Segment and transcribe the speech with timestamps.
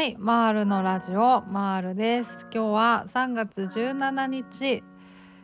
[0.03, 2.47] いマールのラジオマールです。
[2.51, 4.83] 今日は3月17日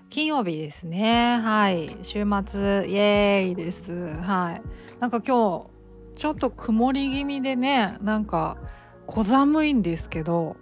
[0.09, 1.37] 金曜日ですね。
[1.43, 3.93] はい週末イエーイです。
[4.23, 4.63] はい。
[4.99, 5.67] なんか今
[6.15, 8.57] 日ちょっと曇り気味でねなんか
[9.07, 10.57] 小寒いんですけど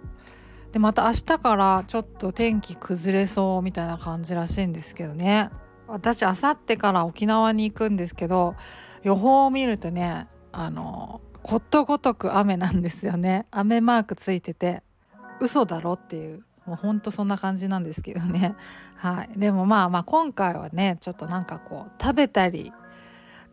[0.73, 5.51] でまた明日からちょっと天気崩れそうみたいな感じらしいんですけどね。
[5.91, 8.55] 私あさってから沖縄に行くんですけど
[9.03, 13.47] 予報を見るとねあのことごとく雨なんですよね。
[13.51, 14.83] 雨マークついてて
[15.39, 18.55] 嘘だろっていうもうほんとそんな感じなんですけどね。
[18.95, 19.39] はい。
[19.39, 22.71] でもまあまあ今回はねちょっとなんかこう食べたり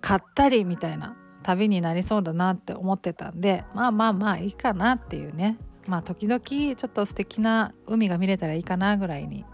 [0.01, 5.57] 買ったりみたいな旅になりそうだなって思ってたんでまあまあまあいいかなっていうね。
[5.87, 9.47] まあ時々ちょっと素敵な海が見れたらいいかなぐらいに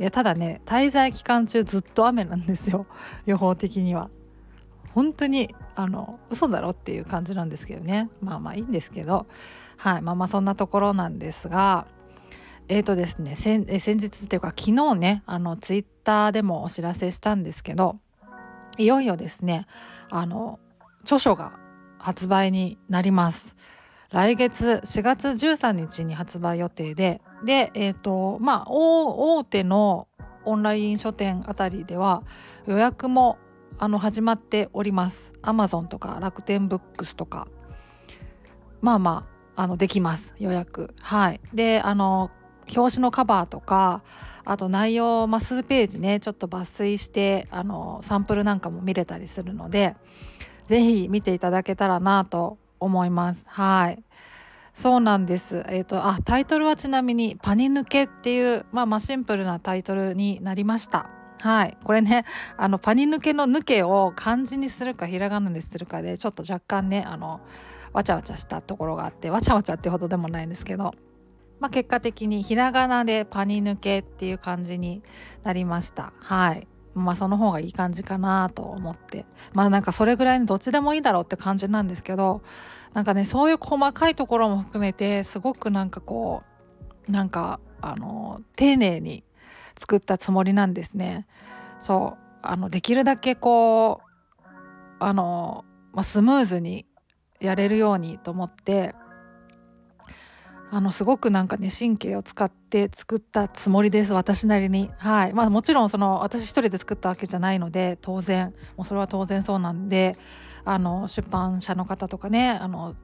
[0.00, 2.86] いやただね滞在期間中ずっと雨なんですよ。
[3.26, 4.08] 予報的には。
[4.94, 8.08] 本当にあの嘘だろっていう感じなんですけどね。
[8.22, 9.26] まあまあいいんですけど。
[9.76, 10.02] はい。
[10.02, 11.86] まあまあそんなところなんですが。
[12.68, 17.98] えーとですね先先日っていうか昨日ねあのツイッターでもお知らせしたんですけど。
[18.78, 19.66] いよいよですね
[20.10, 20.58] あの
[21.02, 21.52] 著書が
[21.98, 23.54] 発売になります。
[24.10, 30.08] 来月4月13日に発売予定ででえっ、ー、とまあ大手の
[30.44, 32.22] オンライン書店あたりでは
[32.66, 33.38] 予約も
[33.78, 35.32] あの始まっております。
[35.42, 37.48] Amazon とか楽天ブックスとか。
[38.80, 40.34] まあまああのできます。
[40.38, 40.94] 予約。
[41.00, 41.40] はい。
[41.54, 42.30] であの
[42.74, 44.02] 表紙のカバーとか
[44.44, 49.96] あと内容、まあ、数ページねちょっと抜粋してあのサンプルなんかも見れたりするので
[50.66, 53.44] 是非見ていただけたらなと思います。
[53.46, 54.02] はい。
[54.74, 55.64] そうなんです。
[55.68, 61.10] えっ、ー、とあタイトルはちなみにパニ抜けっていうまあまあシンプルなタイトルになりました。
[61.40, 62.24] はい、これね
[62.56, 67.40] あのパニ抜けの抜けを漢字にするかひらがなにするかでちょっと若干ねあの
[67.92, 70.92] わちゃわちゃしたところがあってわちゃわちゃってほどでもないんですけど、
[71.58, 75.02] まあ、結果的にひらがなでパニ抜けっていう感じに
[75.42, 76.12] なりました。
[76.18, 76.68] はい。
[76.94, 82.42] まあその方がいい感じかなと思ってまあなんかそれぐらいにどっちでもいいだろうって感じなんですけど
[82.94, 86.42] なんかねそういう細かいところも含めてすごくなんかこ
[87.08, 89.24] うなんかあの丁寧に
[89.78, 91.26] 作ったつもりなんですね。
[91.78, 94.44] そうあのできるだけこう
[94.98, 96.86] あの、まあ、スムーズに
[97.40, 98.94] やれるようにと思って
[100.72, 104.12] あのすごくなんかね神経を使って作ったつもりです。
[104.12, 104.90] 私なりに。
[104.98, 105.32] はい。
[105.32, 108.54] まあもちろんその私一人で作ったわけじゃないので当然。
[108.76, 110.16] もうそれは当然そうなんで
[110.64, 112.94] あの出版社の方とかねあの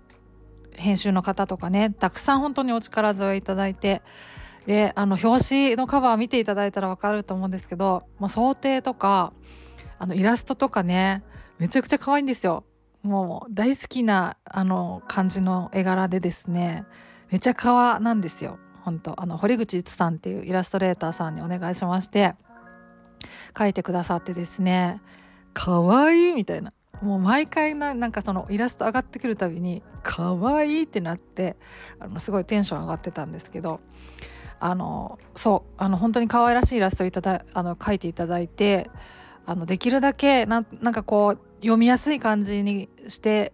[0.75, 4.03] 編集の方とかねたくさん本当にお力添えいただいて
[4.67, 9.33] であの表紙のカバー見ていただいたら分かると思うんですけどもう想定とか
[9.99, 11.25] あのイラストとかね
[11.59, 12.65] めちゃくちゃ可愛いんですよ。
[13.03, 16.85] もう大好きなあの感じの絵柄でですね。
[17.31, 18.59] めちゃ可なんですよ。
[18.87, 22.37] 本当あの堀口一さんっていうイラストレーターさんにお願いしまして
[23.53, 25.03] 描いてくださってですね
[25.55, 26.73] 可愛いいみたいな
[27.03, 31.57] もう毎回ななんかそのイラスト上がってくるたびに可愛いいってなって
[31.99, 33.81] あのすごいテンション上がってたんですけど
[34.61, 38.89] あのそうあの本当に可愛らしいイラストをいただあの描いていただいて
[39.47, 43.53] あのできるだけななんかこう読みやすい感じにして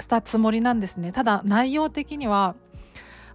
[0.00, 1.12] したつもりなんですね。
[1.12, 2.56] ただ内容的には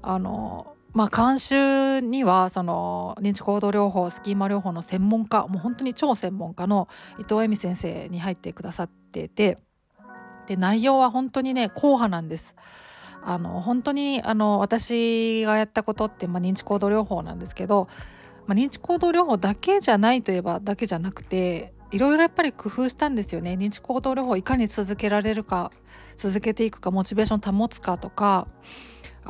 [0.01, 6.87] あのまあ監修にはその認知行動療法スキーマ療法の専門家もう本当に超専門家の
[7.19, 9.57] 伊藤恵美先生に入ってくださってて
[10.47, 12.55] で内容は本当にね硬派なんです。
[13.21, 17.89] あの本当にあの私がやったことって、まあ、認知行動療法なんですけど、
[18.47, 25.71] まあ、認知行動療法だけじゃないといえばだけじゃなくていろいろやっぱり工夫したんですよね認知行動療法いかに続けられるか
[26.15, 28.47] 続けていくかモチベーション保つかとか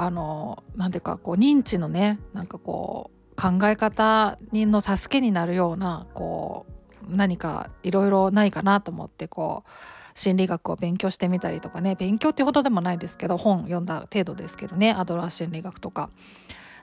[0.02, 6.66] あのなんていうかこう認知のねなんかこう考え方人の助けになるようなこ
[7.04, 9.70] う何かいろいろないかなと思ってこう
[10.18, 16.10] 心理学を勉強してみたりとかね勉強っていうほどでもないですけど本読んだ程度ですけどねアドラー心理学とか。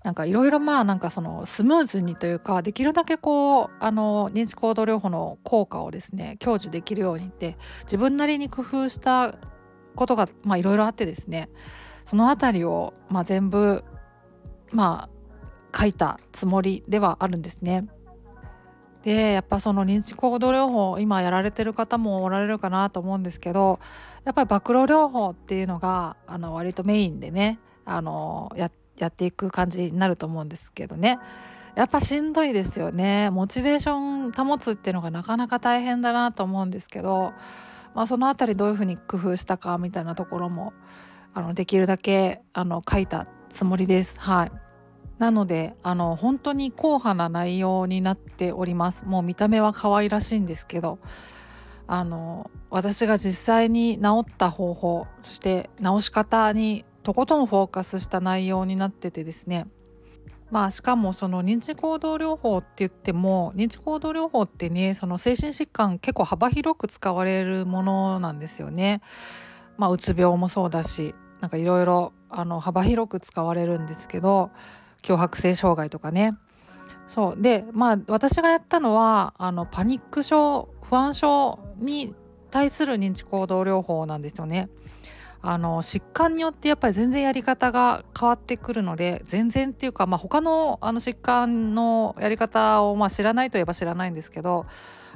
[0.02, 9.34] なんかいろいろまあなんかそのスムーズにというかできるだけこうあの認知行動療法の効果をですね享受できるようにって自分なりに工夫した
[9.96, 11.48] ことがまあいろいろあってですね
[12.06, 13.85] その辺りをまあ全部
[14.73, 17.87] まあ書いたつもりではあるんですね。
[19.03, 23.79] でやっぱその認知行動療法今やられてる方もおられるかなと思うんですけど
[24.25, 28.67] やっぱり暴露療法っていうのがあの割とメインでねあのや
[29.06, 31.20] っていく感じになると思うんですけどね
[31.76, 37.32] やっぱしんどいですよねモチベーション保つっていうのがなかなか大変だなと思うんですけど、
[37.94, 40.73] まあ、その辺りどういうふうに工夫したかみたいなところも
[41.36, 44.18] あのできるだけあの書いたつもりです。
[44.18, 44.52] はい
[45.18, 50.98] なのであの本当に硬派な内容になっておりますもう見た目は可愛らしいんですけど
[51.86, 59.66] あの私が実際に治った方法そして治し方にとことんフォーカスした内容になっててですね
[60.50, 69.00] まあしかもその認知行動療法って言っても認知行動療法ってねその精神疾患結構幅広く使われるものなんですよね。
[69.78, 74.50] まあ、うつ病もそうだしなんかいろいろ幅広く使われるんですけど
[75.02, 76.34] 強迫性障害とかね
[77.06, 82.14] そうでまあ私がやったのはあのパニック症不安症に
[82.50, 84.68] 対する認知行動療法なんですよね。
[85.42, 94.66] あの疾患によってやっぱり全然やり方が変わってくるので全然っていうか、まあ、他のあの疾患のやり方をまあ知らないといえば知らないんですけど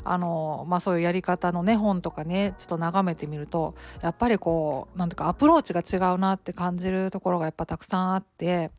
[0.05, 8.71] あの、まあ、そういうやり方のね本とかねちょっと眺めてみるとやっぱりこうなんていうかアプローチが違うなって感じるところがやっぱたくさんあって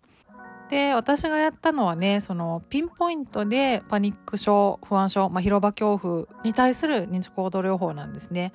[0.69, 8.53] で私がやったのはねそのピンポイントでパニック症不安症、まあ、広場恐怖に対する認知行動療法なんですね。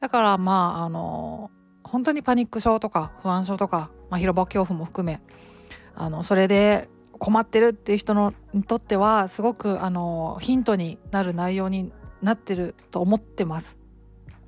[0.00, 1.50] だからまああの
[1.82, 5.20] 本当にパニック症とか不安症とか、まあ、広場恐怖も含め
[5.94, 11.92] あのそれで困ってるっていう人のにとってはすごくあのヒントになる内容に
[12.22, 13.76] なってると思ってます。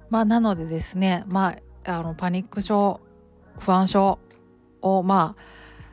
[0.08, 3.00] まあ、なのでですね、まあ、あのパニック症
[3.58, 4.18] 不安症
[4.82, 5.36] をま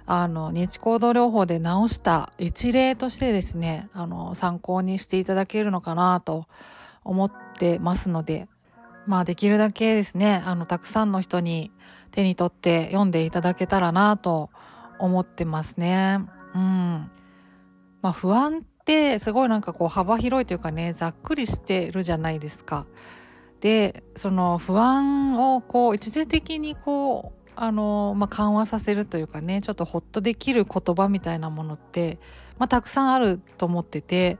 [0.06, 6.48] ああの認知行動療法で治した一例としてですねあの参考にしていただけるのかなと
[7.04, 8.48] 思ってますので
[9.06, 11.72] まあできるだけですねあのたくさんの人に
[12.12, 14.50] 手に取って読んでいただけたらなと
[14.98, 16.20] 思ってますね。
[16.58, 17.12] うん。
[18.02, 22.86] まあ不安ってすごいなんかこう幅広いというかねざっくりしてるじゃないですか。
[23.60, 32.20] でその不安をこう一時的にこうあの、まあ、緩和させるというかねちょっとホッとできる言葉みたいなものって、
[32.60, 34.38] まあ、たくさんあると思ってて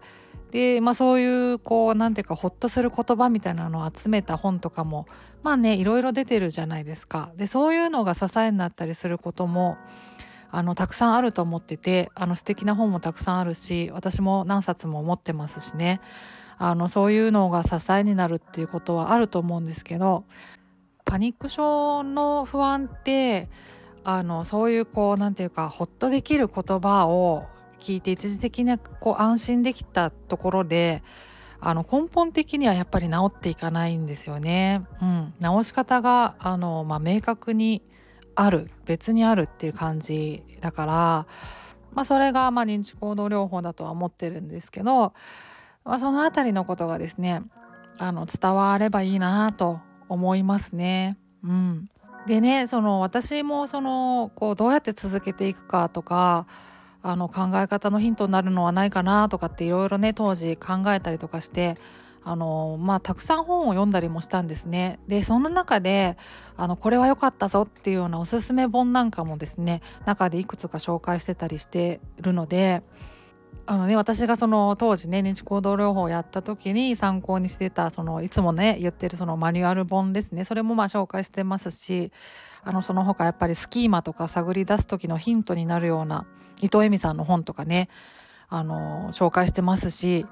[0.52, 5.08] で、まあ、そういうこうなんていうかホッとする言葉みたいなのを集めた本とかも
[5.42, 7.32] まあねいろいろ出てるじゃないですか。
[7.36, 9.78] でそういうのが支えになったりすることも
[10.52, 16.00] あのたくさんあると思っててあの素敵な本もたくさんあるし私も何冊も持ってますしね
[16.58, 20.26] あのそういうのが支えになるっていうことはあると思うんですけど
[21.06, 23.50] パニック症の不安って
[24.04, 27.46] あのそういうこう何て言うかホッとできる言葉を
[27.80, 31.04] 聞いて一時的にこう安心できたところで
[31.60, 34.86] あの根本的にはやっぱり治っていかないんですよね。
[35.02, 37.82] うん、治し方があの、まあ、明確に
[38.40, 41.28] ある別にあるっていう感じだから、
[41.94, 45.14] まあ、それがま認知行動療法だとは思ってるんですけど、
[45.84, 47.42] まあ、その辺りのことがですね
[47.98, 51.18] あの伝わればいいなと思いますね。
[51.44, 51.90] うん、
[52.28, 56.46] でねその私もそのこうどうやって続けていくかとか
[57.02, 61.76] あの考え方のヒントになるのはないかなとかっていろいろね当時考えたりとかして
[62.28, 65.00] あのまあたくさん本を読んだりもしたんですね。
[65.08, 66.18] でその中で
[66.58, 72.84] あのこれは良かったぞっていうようなおすすめ本なんかもですね中でいくつか紹介してたりしてるので。
[73.70, 82.14] あのね、私がその当時ね認知行動療法をやった時に参考にしてたそのいつもね言ってるそのマニュアル本ですねそれもまあ紹介してますし
[82.64, 86.26] あのその他やっぱりスキーマとか探り出す時のヒントになるような
[86.62, 87.90] 伊藤恵美さんの本とかね
[88.48, 90.26] あの紹介してますし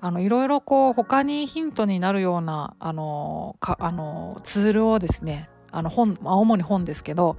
[0.00, 7.36] あのいろいろこう他にヒントになるようなあのかあのツールをですねあの本まあ主に本ですけど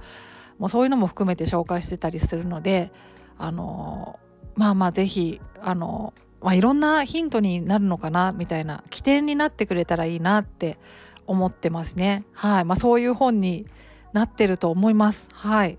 [0.58, 2.90] もうそういうのも含めて紹介してたりするので
[3.38, 4.18] あの
[4.56, 10.78] まあまあ是非あの、まあ、いろんなヒントになるのかなみたいな起点になってくれたらいいなって
[11.26, 12.24] 思ってますね。
[12.32, 13.66] はいまあ、そういう本に
[14.12, 15.26] なってると思います。
[15.32, 15.78] はい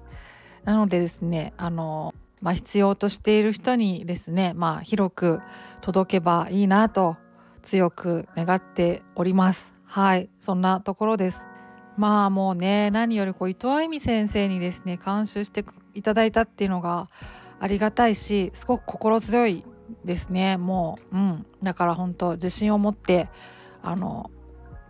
[0.63, 5.41] なのでですねあのまあ、必要としている人にですね、まあ、広く
[5.81, 7.17] 届けばいいなと
[7.61, 9.73] 強く願っております。
[9.85, 11.41] はいそんなところです。
[11.97, 17.07] まあもうね何よりこう伊藤愛美先生にですね監修していただいたっていうのが
[17.59, 19.65] ありがたいしすごく心強い
[20.05, 23.29] ですねもううんだから本当自信を持って
[23.81, 24.31] あの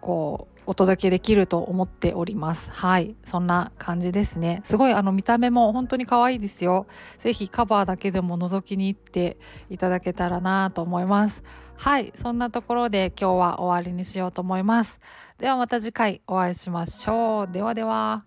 [0.02, 2.70] こうお届けできると思っております。
[2.70, 3.16] はい。
[3.26, 4.62] そんな感じですね。
[4.64, 6.86] すごいあの見た目も本当に可愛いですよ。
[7.18, 9.40] ぜひカバーだけでも覗きに行って
[9.72, 11.42] いただけたらなと思います。
[11.76, 12.14] はい。
[12.22, 15.00] そんなところで今日は終わりにしようと思います。
[15.40, 17.52] ではまた次回お会いしましょう。
[17.52, 18.26] ではでは。